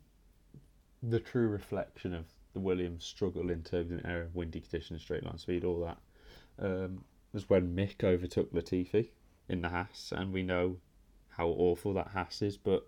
[1.02, 5.38] the true reflection of the Williams struggle in terms of air, windy conditions, straight line
[5.38, 5.98] speed, all that,
[6.64, 9.08] um, was when Mick overtook Latifi
[9.48, 10.78] in the Haas, and we know
[11.30, 12.56] how awful that Haas is.
[12.56, 12.86] But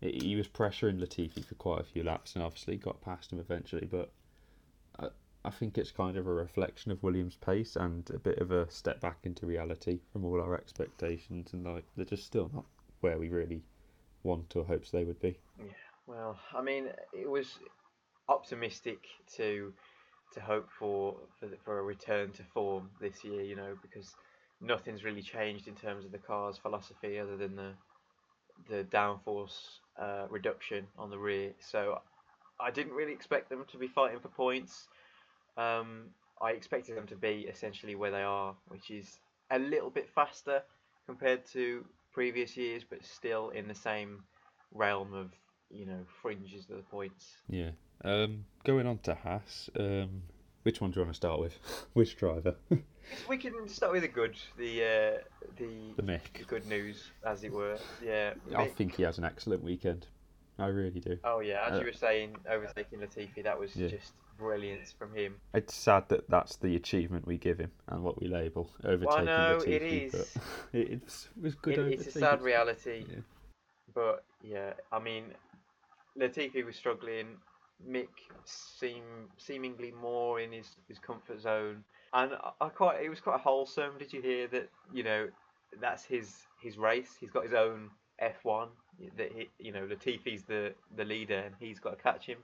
[0.00, 3.86] he was pressuring Latifi for quite a few laps, and obviously got past him eventually.
[3.90, 4.12] But
[5.44, 8.70] I think it's kind of a reflection of Williams' pace and a bit of a
[8.70, 12.66] step back into reality from all our expectations, and like they're just still not
[13.00, 13.62] where we really
[14.22, 15.38] want or hopes they would be.
[15.58, 15.72] Yeah,
[16.06, 17.58] well, I mean, it was
[18.28, 19.72] optimistic to
[20.32, 24.14] to hope for for, for a return to form this year, you know, because
[24.60, 27.72] nothing's really changed in terms of the car's philosophy other than the
[28.68, 31.52] the downforce uh, reduction on the rear.
[31.60, 32.00] So
[32.60, 34.88] I didn't really expect them to be fighting for points.
[35.60, 39.18] Um, I expected them to be essentially where they are, which is
[39.50, 40.62] a little bit faster
[41.06, 44.22] compared to previous years, but still in the same
[44.72, 45.32] realm of
[45.70, 47.26] you know fringes of the points.
[47.48, 47.70] Yeah.
[48.04, 50.22] Um, going on to Haas, um,
[50.62, 51.58] Which one do you want to start with?
[51.92, 52.56] Which driver?
[53.28, 55.18] We can start with the good, the uh,
[55.58, 56.02] the the
[56.38, 57.76] the good news, as it were.
[58.04, 58.34] Yeah.
[58.54, 60.06] I think he has an excellent weekend.
[60.58, 61.18] I really do.
[61.24, 63.88] Oh yeah, as Uh, you were saying, overtaking Latifi, that was Yeah.
[63.88, 65.36] just brilliance from him.
[65.54, 69.58] It's sad that that's the achievement we give him and what we label overtaking know,
[69.60, 69.68] Latifi.
[69.68, 70.12] it is.
[70.12, 71.78] But it, it's, it was good.
[71.78, 73.20] It, it's a sad reality, Yeah.
[73.94, 75.24] but yeah, I mean,
[76.18, 77.36] Latifi was struggling.
[77.88, 78.08] Mick
[78.44, 79.02] seem
[79.38, 83.92] seemingly more in his, his comfort zone, and I, I quite it was quite wholesome.
[83.98, 84.68] Did you hear that?
[84.92, 85.28] You know,
[85.80, 87.16] that's his his race.
[87.18, 88.68] He's got his own F one.
[89.16, 92.38] That he, you know, Latifi's the the leader, and he's got to catch him.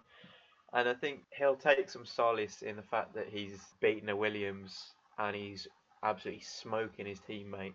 [0.72, 4.94] And I think he'll take some solace in the fact that he's beaten a Williams
[5.18, 5.66] and he's
[6.02, 7.74] absolutely smoking his teammate.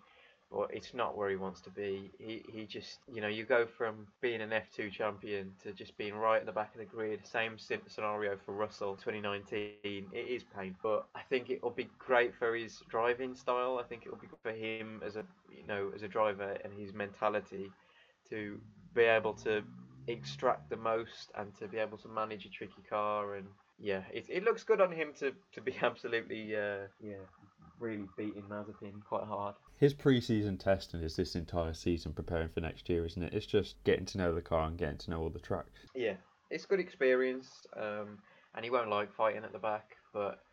[0.52, 2.12] But it's not where he wants to be.
[2.20, 6.14] He he just you know you go from being an F2 champion to just being
[6.14, 7.26] right at the back of the grid.
[7.26, 9.80] Same scenario for Russell 2019.
[9.86, 10.84] It is pain, but
[11.16, 13.80] I think it will be great for his driving style.
[13.80, 16.58] I think it will be good for him as a you know as a driver
[16.64, 17.72] and his mentality
[18.30, 18.60] to
[18.94, 19.64] be able to
[20.12, 23.48] extract the most and to be able to manage a tricky car and
[23.80, 27.24] yeah it, it looks good on him to, to be absolutely uh, yeah
[27.80, 32.88] really beating Mazepin quite hard His pre-season testing is this entire season preparing for next
[32.90, 33.34] year, isn't it?
[33.34, 35.80] It's just getting to know the car and getting to know all the tracks.
[35.96, 36.14] yeah
[36.52, 38.20] it's good experience um,
[38.56, 40.44] and he won't like fighting at the back but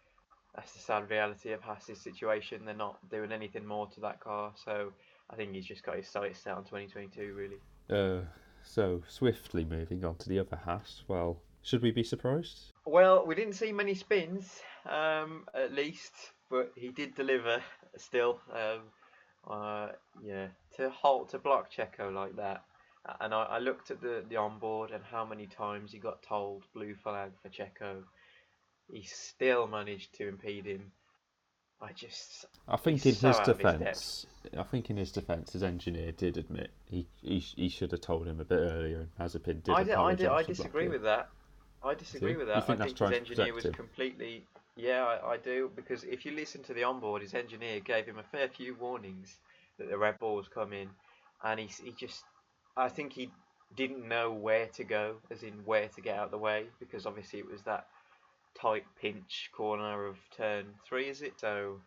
[0.54, 4.52] that's the sad reality of Haas's situation they're not doing anything more to that car
[4.64, 4.92] so
[5.30, 8.24] I think he's just got his sights set on 2022 really Uh,
[8.64, 11.02] so swiftly moving on to the other Haas.
[11.08, 12.72] Well, should we be surprised?
[12.86, 16.12] Well, we didn't see many spins, um, at least,
[16.50, 17.62] but he did deliver
[17.96, 18.40] still.
[18.52, 18.80] Um,
[19.48, 19.88] uh,
[20.22, 22.64] yeah, to halt to block Checo like that,
[23.20, 26.64] and I, I looked at the the onboard and how many times he got told
[26.74, 28.02] blue flag for Checo.
[28.90, 30.92] He still managed to impede him.
[31.80, 35.12] I just I think in so his out of his defence, I think in his
[35.12, 39.00] defence, his engineer did admit he he, he should have told him a bit earlier,
[39.00, 39.74] and Mazepin did.
[39.74, 41.28] I, di- I, di- I disagree with that.
[41.82, 42.38] I disagree Do?
[42.38, 42.66] with You that.
[42.66, 43.72] think I think his engineer was him?
[43.72, 44.44] completely.
[44.76, 48.18] Yeah, I, I do because if you listen to the onboard, his engineer gave him
[48.18, 49.36] a fair few warnings
[49.78, 50.90] that the Red Bull was coming,
[51.44, 52.24] and he he just,
[52.76, 53.30] I think he
[53.76, 57.06] didn't know where to go, as in where to get out of the way, because
[57.06, 57.86] obviously it was that
[58.60, 61.34] tight pinch corner of turn three, is it?
[61.38, 61.80] So,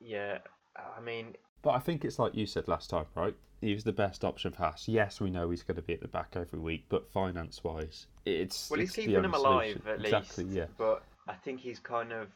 [0.00, 0.38] yeah,
[0.76, 3.34] I mean, But I think it's like you said last time, right?
[3.60, 4.88] He was the best option for Haas.
[4.88, 8.68] Yes, we know he's going to be at the back every week, but finance-wise, it's
[8.70, 9.88] Well, he's it's keeping him alive solution.
[10.00, 10.56] at exactly, least.
[10.56, 10.66] yeah.
[10.76, 12.28] But I think he's kind of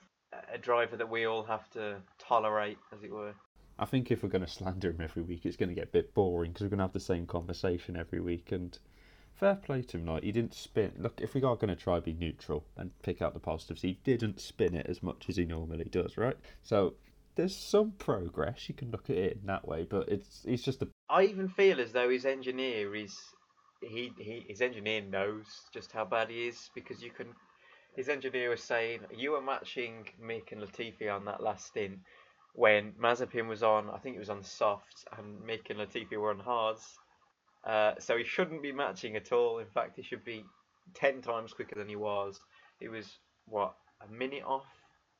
[0.52, 3.34] a driver that we all have to tolerate, as it were.
[3.78, 5.88] I think if we're going to slander him every week, it's going to get a
[5.88, 8.52] bit boring because we're going to have the same conversation every week.
[8.52, 8.78] And
[9.38, 10.92] fair play to him, like he didn't spin.
[10.98, 13.98] Look, if we are going to try be neutral and pick out the positives, he
[14.04, 16.36] didn't spin it as much as he normally does, right?
[16.62, 16.94] So
[17.36, 18.68] there's some progress.
[18.68, 21.48] You can look at it in that way, but it's he's just a I even
[21.48, 23.16] feel as though his engineer is
[23.80, 27.28] he, he his engineer knows just how bad he is because you can.
[27.94, 31.98] His engineer was saying you were matching Mick and Latifi on that last stint
[32.54, 33.88] when Mazepin was on.
[33.90, 36.98] I think it was on softs and Mick and Latifi were on hards.
[37.66, 39.58] Uh, so he shouldn't be matching at all.
[39.58, 40.44] In fact, he should be
[40.94, 42.38] ten times quicker than he was.
[42.80, 43.74] He was what
[44.06, 44.66] a minute off,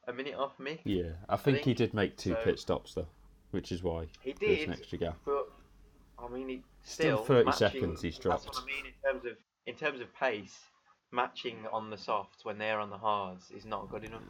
[0.09, 0.81] a minute off me?
[0.85, 1.13] yeah.
[1.29, 2.41] I think, he think did make two so.
[2.45, 3.09] pit stops though,
[3.51, 5.17] which is why He did, an extra gap.
[5.25, 5.49] But
[6.19, 8.47] I mean, he, Still still, 30 matching, seconds he's That's dropped.
[8.47, 10.59] what I mean in terms of in terms of pace.
[11.13, 14.23] Matching on the softs when they're on the hards is not good enough.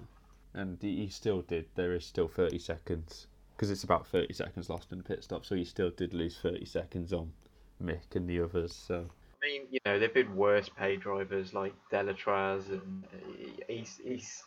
[0.55, 1.65] and he he still did.
[1.75, 3.27] There is still 30 seconds
[3.57, 6.39] because it's about 30 seconds lost in the pit stop, so he still did lose
[6.39, 7.33] 30 seconds on
[7.83, 8.73] Mick and the others.
[8.75, 9.07] So
[9.43, 14.43] I mean, you know, there've been worse paid drivers like Deletraz, and uh, he's he's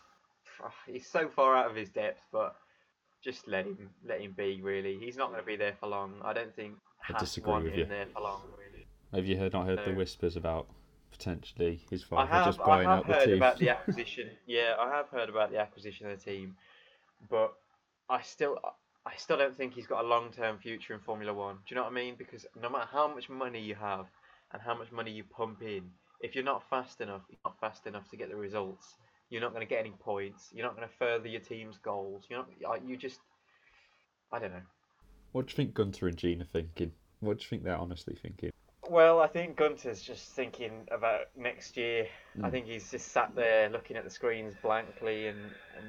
[0.63, 2.21] ah, he's so far out of his depth.
[2.31, 2.55] But
[3.23, 4.61] just let him let him be.
[4.61, 6.15] Really, he's not going to be there for long.
[6.23, 6.75] I don't think.
[7.07, 7.85] I disagree with you.
[7.85, 8.41] there for long.
[8.57, 8.85] Really.
[9.13, 10.67] have you heard not heard the whispers about
[11.11, 14.29] potentially his father have, just I buying have out the heard about the acquisition.
[14.45, 16.55] yeah, I have heard about the acquisition of the team,
[17.29, 17.53] but
[18.09, 18.57] I still,
[19.05, 21.55] I still don't think he's got a long-term future in Formula One.
[21.55, 22.15] Do you know what I mean?
[22.17, 24.05] Because no matter how much money you have
[24.51, 25.89] and how much money you pump in,
[26.21, 28.95] if you're not fast enough, you're not fast enough to get the results.
[29.29, 30.49] You're not going to get any points.
[30.53, 32.25] You're not going to further your team's goals.
[32.29, 32.85] You're not.
[32.88, 33.19] You just.
[34.31, 34.62] I don't know.
[35.31, 36.91] What do you think Gunter and Gene are thinking?
[37.19, 38.49] What do you think they're honestly thinking?
[38.89, 42.07] Well, I think Gunter's just thinking about next year.
[42.43, 42.51] I Mm.
[42.51, 45.39] think he's just sat there looking at the screens blankly and,
[45.77, 45.88] and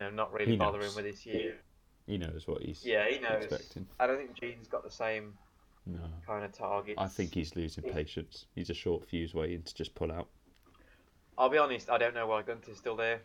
[0.00, 0.96] you know, not really He bothering knows.
[0.96, 1.58] with this year.
[2.08, 3.44] He knows what he's Yeah, he knows.
[3.44, 3.86] expecting.
[4.00, 5.34] I don't think Gene's got the same
[5.86, 6.00] No.
[6.26, 6.98] kind of targets.
[6.98, 8.46] I think he's losing patience.
[8.54, 10.26] He's a short fuse waiting to just pull out.
[11.36, 13.20] I'll be honest, I don't know why Gunter's still there.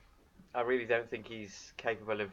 [0.53, 2.29] I really don't think he's capable of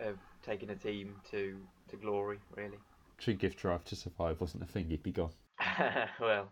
[0.00, 1.58] of taking a team to
[1.90, 2.38] to glory.
[2.56, 2.78] Really.
[3.18, 5.32] True gift drive to survive wasn't a thing, he'd be gone.
[6.20, 6.48] well,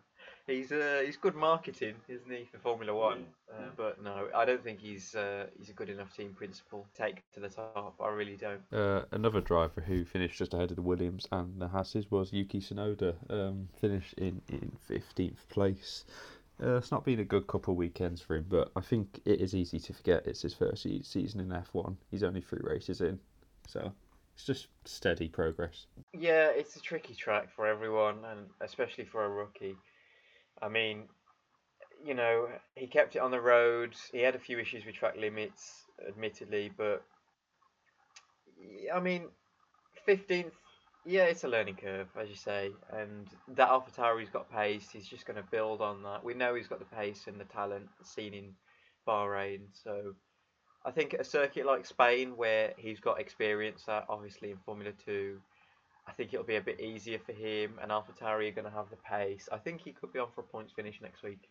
[0.47, 3.27] he's uh, he's good marketing, isn't he, for Formula One?
[3.51, 7.03] Uh, but no, I don't think he's uh, he's a good enough team principal to
[7.03, 7.95] take to the top.
[8.01, 8.61] I really don't.
[8.73, 12.61] Uh, another driver who finished just ahead of the Williams and the Hasses was Yuki
[12.61, 13.15] Tsunoda.
[13.31, 16.05] Um, finished in in fifteenth place.
[16.63, 19.41] Uh, it's not been a good couple of weekends for him, but I think it
[19.41, 21.97] is easy to forget it's his first se- season in F1.
[22.11, 23.21] He's only three races in,
[23.69, 23.93] so
[24.35, 25.87] it's just steady progress.
[26.15, 29.77] Yeah, it's a tricky track for everyone, and especially for a rookie.
[30.63, 31.05] I mean,
[32.05, 33.95] you know, he kept it on the road.
[34.13, 37.03] He had a few issues with track limits, admittedly, but
[38.95, 39.29] I mean,
[40.05, 40.55] fifteenth.
[41.09, 44.89] Yeah, it's a learning curve, as you say, and that AlphaTauri's got pace.
[44.93, 46.25] He's just going to build on that.
[46.25, 48.55] We know he's got the pace and the talent seen in
[49.07, 50.15] Bahrain, so
[50.85, 55.39] I think a circuit like Spain, where he's got experience, uh, obviously in Formula Two,
[56.09, 57.79] I think it'll be a bit easier for him.
[57.83, 59.49] And AlphaTauri are going to have the pace.
[59.51, 61.49] I think he could be on for a points finish next week.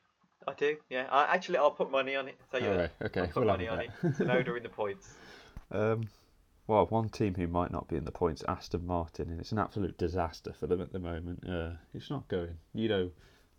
[0.48, 1.08] I do, yeah.
[1.12, 2.36] I, actually, I'll put money on it.
[2.52, 3.06] Tell you Alright, that.
[3.06, 3.90] okay, I'll put we'll money on it.
[4.02, 4.14] bet.
[4.14, 5.14] Tsunoda in the points.
[5.72, 6.04] Um,
[6.68, 9.58] well, one team who might not be in the points, Aston Martin, and it's an
[9.58, 11.44] absolute disaster for them at the moment.
[11.48, 12.58] Uh, it's not going.
[12.76, 13.12] You know,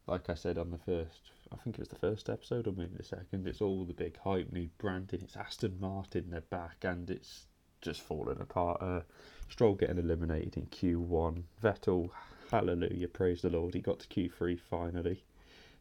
[0.06, 2.96] like I said on the first, I think it was the first episode or maybe
[2.96, 3.46] the second.
[3.46, 5.20] It's all the big hype, new branding.
[5.22, 7.48] It's Aston Martin, they're back, and it's
[7.80, 8.82] just falling apart.
[8.82, 9.00] Uh,
[9.48, 11.42] Stroll getting eliminated in Q1.
[11.62, 12.10] Vettel,
[12.50, 15.22] hallelujah, praise the Lord, he got to Q3 finally.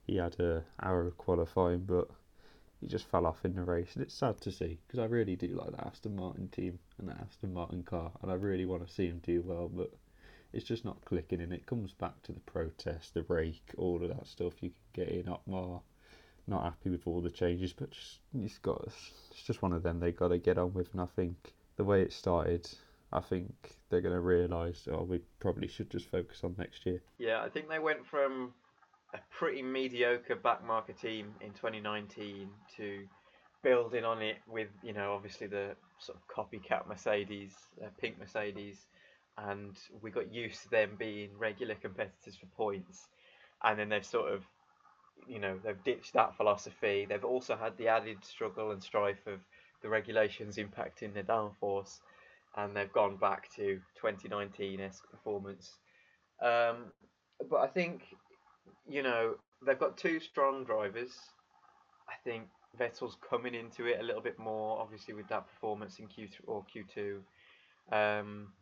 [0.06, 2.08] He had a hour of qualifying, but
[2.80, 5.36] he just fell off in the race, and it's sad to see because I really
[5.36, 8.86] do like the Aston Martin team and the Aston Martin car, and I really want
[8.86, 9.92] to see him do well, but
[10.54, 14.10] it's just not clicking, and it comes back to the protest, the rake, all of
[14.10, 14.62] that stuff.
[14.62, 15.82] You can get in Otmar,
[16.48, 20.00] not happy with all the changes, but just he's got it's just one of them
[20.00, 22.68] they got to get on with, and I think the way it started.
[23.12, 27.02] I think they're going to realise, oh, we probably should just focus on next year.
[27.18, 28.54] Yeah, I think they went from
[29.14, 33.08] a pretty mediocre backmarker team in 2019 to
[33.64, 38.88] building on it with, you know, obviously the sort of copycat Mercedes, uh, pink Mercedes,
[39.38, 43.08] and we got used to them being regular competitors for points.
[43.64, 44.44] And then they've sort of,
[45.28, 47.06] you know, they've ditched that philosophy.
[47.08, 49.40] They've also had the added struggle and strife of
[49.86, 52.00] the regulations impacting the downforce,
[52.58, 55.78] and they've gone back to 2019 esque performance.
[56.42, 56.92] Um,
[57.50, 58.02] but I think
[58.88, 61.12] you know, they've got two strong drivers.
[62.10, 62.46] I think
[62.80, 66.66] Vettel's coming into it a little bit more, obviously with that performance in Q3 or
[66.76, 67.20] Q2.
[67.92, 68.54] Um,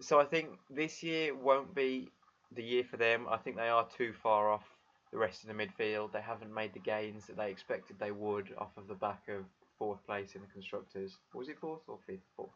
[0.00, 2.08] so I think this year won't be
[2.54, 3.26] the year for them.
[3.30, 4.64] I think they are too far off
[5.12, 6.12] the rest of the midfield.
[6.12, 9.44] They haven't made the gains that they expected they would off of the back of
[9.80, 11.16] fourth place in the constructors.
[11.34, 12.28] Was it fourth or fifth?
[12.36, 12.50] Fourth.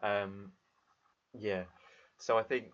[0.00, 0.52] Um,
[1.38, 1.64] yeah.
[2.18, 2.66] So I think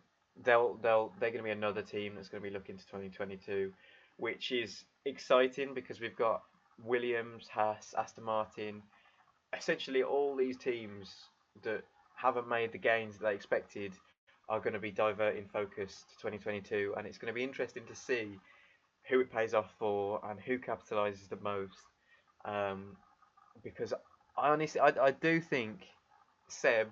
[0.45, 3.73] they'll they'll they're going to be another team that's going to be looking to 2022,
[4.19, 6.43] which is exciting because we've got
[6.85, 8.83] Williams, Haas, Aston Martin,
[9.57, 11.15] essentially all these teams
[11.63, 11.83] that
[12.15, 13.95] haven't made the gains that they expected
[14.51, 17.95] are going to be diverting focus to 2022, and it's going to be interesting to
[17.95, 18.39] see
[19.09, 21.79] who it pays off for and who capitalizes the most.
[22.45, 22.97] Um,
[23.63, 23.93] because
[24.37, 25.87] I honestly, I, I do think
[26.49, 26.89] Seb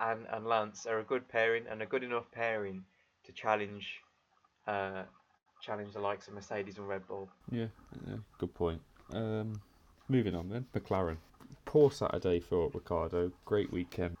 [0.00, 2.84] and, and Lance are a good pairing and a good enough pairing
[3.24, 4.00] to challenge
[4.66, 5.02] uh,
[5.60, 7.28] challenge the likes of Mercedes and Red Bull.
[7.50, 7.66] Yeah,
[8.06, 8.80] yeah good point.
[9.12, 9.60] Um,
[10.08, 11.18] moving on then, McLaren.
[11.64, 13.30] Poor Saturday for Ricciardo.
[13.44, 14.16] Great weekend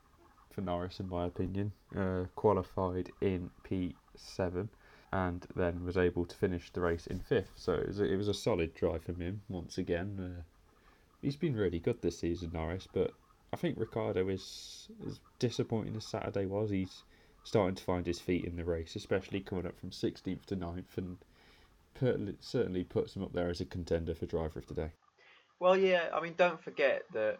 [0.52, 1.72] for Norris, in my opinion.
[1.96, 4.68] Uh, qualified in P7
[5.12, 7.52] and then was able to finish the race in fifth.
[7.56, 10.18] So it was a, it was a solid drive from him once again.
[10.18, 10.42] Uh,
[11.22, 13.12] he's been really good this season, Norris, but
[13.52, 16.70] I think Ricciardo is as disappointing as Saturday was.
[16.70, 17.04] He's
[17.44, 20.96] starting to find his feet in the race, especially coming up from 16th to 9th,
[20.96, 21.18] and
[21.94, 24.90] put, certainly puts him up there as a contender for driver of today.
[25.60, 27.38] Well, yeah, I mean, don't forget that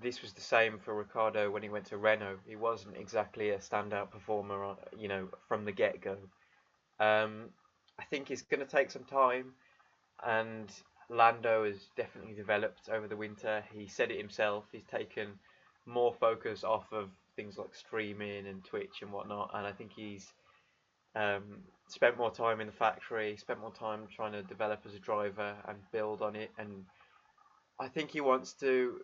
[0.00, 2.38] this was the same for Ricciardo when he went to Renault.
[2.46, 6.16] He wasn't exactly a standout performer, uh, you know, from the get go.
[6.98, 7.50] Um,
[7.98, 9.52] I think it's going to take some time,
[10.24, 10.70] and
[11.10, 13.64] Lando has definitely developed over the winter.
[13.74, 14.64] He said it himself.
[14.72, 15.38] He's taken
[15.86, 20.32] more focus off of things like streaming and Twitch and whatnot, and I think he's
[21.16, 21.42] um,
[21.88, 25.54] spent more time in the factory, spent more time trying to develop as a driver
[25.68, 26.50] and build on it.
[26.58, 26.84] And
[27.80, 29.00] I think he wants to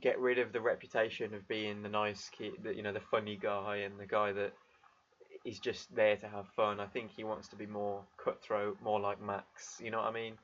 [0.00, 3.38] get rid of the reputation of being the nice kid, the, you know, the funny
[3.40, 4.52] guy and the guy that
[5.44, 6.80] is just there to have fun.
[6.80, 9.80] I think he wants to be more cutthroat, more like Max.
[9.82, 10.34] You know what I mean?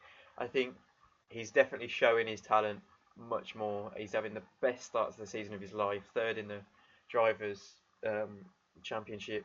[0.41, 0.75] I think
[1.29, 2.81] he's definitely showing his talent
[3.17, 3.93] much more.
[3.97, 6.61] He's having the best starts of the season of his life, third in the
[7.11, 7.75] drivers'
[8.07, 8.39] um,
[8.83, 9.45] championship.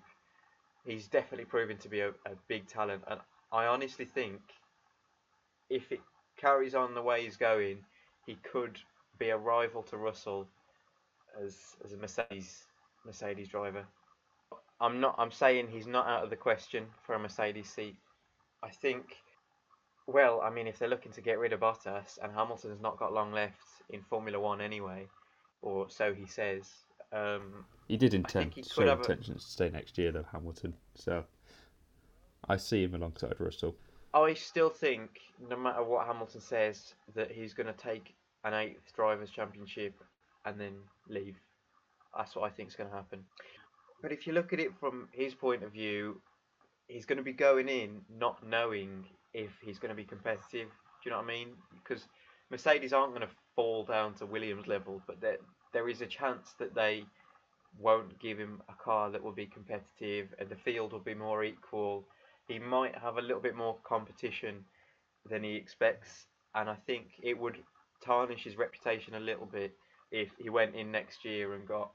[0.86, 3.20] He's definitely proven to be a, a big talent, and
[3.52, 4.40] I honestly think
[5.70, 6.00] if it
[6.38, 7.80] carries on the way he's going,
[8.26, 8.80] he could
[9.20, 10.48] be a rival to Russell
[11.44, 12.64] as as a Mercedes
[13.06, 13.86] Mercedes driver.
[14.80, 15.16] I'm not.
[15.18, 17.96] I'm saying he's not out of the question for a Mercedes seat.
[18.64, 19.18] I think.
[20.08, 23.14] Well, I mean, if they're looking to get rid of Bottas and Hamilton's not got
[23.14, 25.08] long left in Formula One anyway,
[25.62, 26.70] or so he says.
[27.12, 30.76] Um, He did intend he show have a- intentions to stay next year though, Hamilton.
[30.96, 31.24] So
[32.48, 33.76] I see him alongside Russell.
[34.14, 38.94] I still think, no matter what Hamilton says, that he's going to take an eighth
[38.96, 39.94] drivers' championship
[40.46, 40.76] and then
[41.10, 41.36] leave.
[42.16, 43.26] That's what I think is going to happen.
[44.02, 46.22] But if you look at it from his point of view,
[46.88, 49.06] he's going to be going in not knowing
[49.36, 50.70] if he's going to be competitive.
[50.70, 51.50] Do you know what I mean?
[51.84, 52.04] Because
[52.50, 55.38] Mercedes aren't going to fall down to Williams level, but there
[55.74, 57.06] there is a chance that they
[57.78, 61.44] won't give him a car that will be competitive, and the field will be more
[61.44, 62.06] equal
[62.48, 64.64] he might have a little bit more competition
[65.30, 67.58] than he expects, and I think it would
[68.04, 69.76] tarnish his reputation a little bit
[70.12, 71.92] if he went in next year and got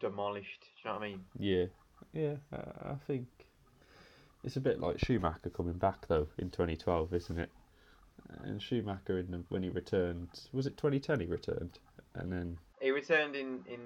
[0.00, 0.60] demolished.
[0.60, 1.20] Do you know what I mean?
[1.38, 1.64] Yeah,
[2.12, 2.34] yeah.
[2.52, 3.26] I think
[4.44, 7.50] it's a bit like Schumacher coming back though in 2012, isn't it?
[8.44, 11.78] And Schumacher in the, when he returned, was it 2010 he returned,
[12.14, 13.80] and then He returned in in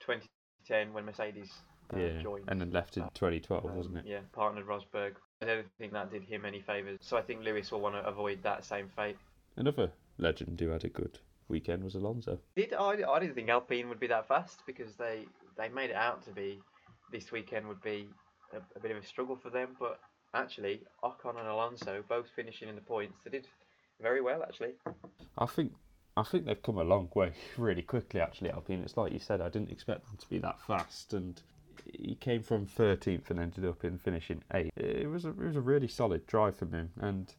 [0.00, 1.52] 2010 when Mercedes
[1.94, 2.44] uh, yeah, joined.
[2.48, 4.04] and then left in 2012, um, wasn't it?
[4.06, 5.14] Yeah, partnered Rosberg.
[5.42, 6.98] I don't think that did him any favours.
[7.00, 9.16] So I think Lewis will want to avoid that same fate.
[9.56, 11.18] Another legend who had a good
[11.48, 12.38] weekend was Alonso.
[12.56, 12.96] Did I?
[13.08, 15.26] I didn't think Alpine would be that fast because they
[15.56, 16.60] they made it out to be
[17.12, 18.08] this weekend would be
[18.52, 20.00] a, a bit of a struggle for them, but
[20.34, 23.18] actually Ocon and Alonso both finishing in the points.
[23.24, 23.46] They did
[24.00, 24.72] very well actually.
[25.38, 25.72] I think
[26.16, 28.20] I think they've come a long way really quickly.
[28.20, 28.82] Actually, Alpine.
[28.82, 29.40] It's like you said.
[29.40, 31.40] I didn't expect them to be that fast, and
[31.92, 34.72] he came from 13th and ended up in finishing eighth.
[34.76, 37.34] It was a it was a really solid drive from him, and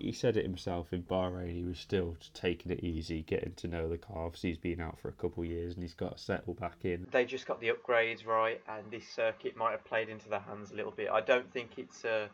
[0.00, 1.52] he, said it himself in Bahrain.
[1.52, 4.26] He was still taking it easy, getting to know the car.
[4.26, 6.84] Obviously, he's been out for a couple of years, and he's got to settle back
[6.84, 7.06] in.
[7.10, 10.70] They just got the upgrades right, and this circuit might have played into their hands
[10.70, 11.08] a little bit.
[11.10, 12.28] I don't think it's a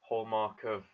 [0.00, 0.84] hallmark of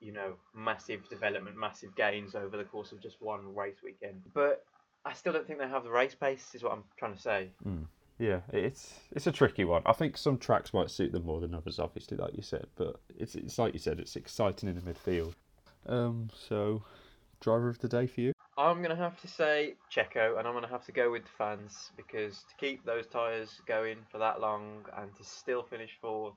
[0.00, 4.22] you know massive development, massive gains over the course of just one race weekend.
[4.34, 4.64] But
[5.04, 6.54] I still don't think they have the race pace.
[6.54, 7.50] Is what I'm trying to say.
[7.62, 7.82] Hmm.
[8.20, 9.80] Yeah, it's it's a tricky one.
[9.86, 12.66] I think some tracks might suit them more than others, obviously, like you said.
[12.76, 15.32] But it's it's like you said, it's exciting in the midfield.
[15.86, 16.82] Um, so
[17.40, 18.32] driver of the day for you?
[18.58, 21.92] I'm gonna have to say Checo, and I'm gonna have to go with the fans
[21.96, 26.34] because to keep those tyres going for that long and to still finish fourth,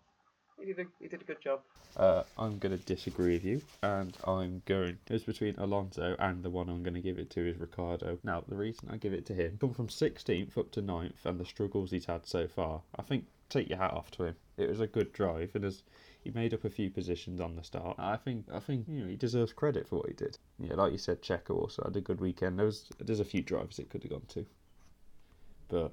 [0.59, 1.61] he did a, he did a good job.
[1.95, 4.97] Uh, I'm going to disagree with you, and I'm going.
[5.07, 8.17] It's between Alonso and the one I'm going to give it to is Ricciardo.
[8.23, 11.39] Now, the reason I give it to him, come from 16th up to 9th, and
[11.39, 14.35] the struggles he's had so far, I think take your hat off to him.
[14.57, 15.83] It was a good drive, and as
[16.23, 19.07] he made up a few positions on the start, I think I think you know
[19.07, 20.37] he deserves credit for what he did.
[20.59, 22.57] Yeah, like you said, Checo also had a good weekend.
[22.57, 24.45] There was there's a few drivers it could have gone to,
[25.67, 25.91] but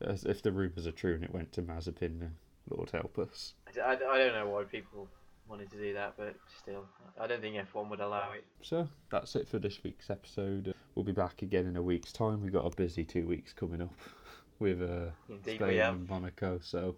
[0.00, 2.30] if the rumours are true and it went to Mazepin,
[2.70, 3.54] Lord help us.
[3.76, 5.08] I, I, I don't know why people
[5.48, 6.84] wanted to do that, but still,
[7.20, 8.44] I don't think F1 would allow it.
[8.62, 10.74] So that's it for this week's episode.
[10.94, 12.42] We'll be back again in a week's time.
[12.42, 13.94] We've got a busy two weeks coming up
[14.58, 16.58] with uh, Indeed, Spain and Monaco.
[16.62, 16.96] So,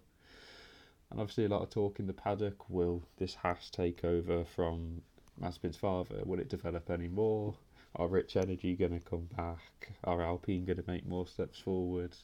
[1.11, 2.69] and obviously a lot of talk in the paddock.
[2.69, 5.01] Will this Haas take over from
[5.41, 6.21] Mazepin's father?
[6.23, 7.55] Will it develop any more?
[7.95, 9.91] Are Rich Energy going to come back?
[10.03, 12.15] Are Alpine going to make more steps forward?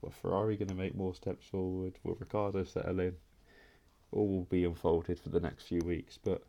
[0.00, 1.98] Will Ferrari going to make more steps forward?
[2.04, 3.16] Will Ricciardo settle in?
[4.12, 6.18] All will be unfolded for the next few weeks.
[6.22, 6.42] But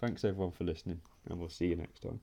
[0.00, 2.20] thanks everyone for listening, and we'll see you next time.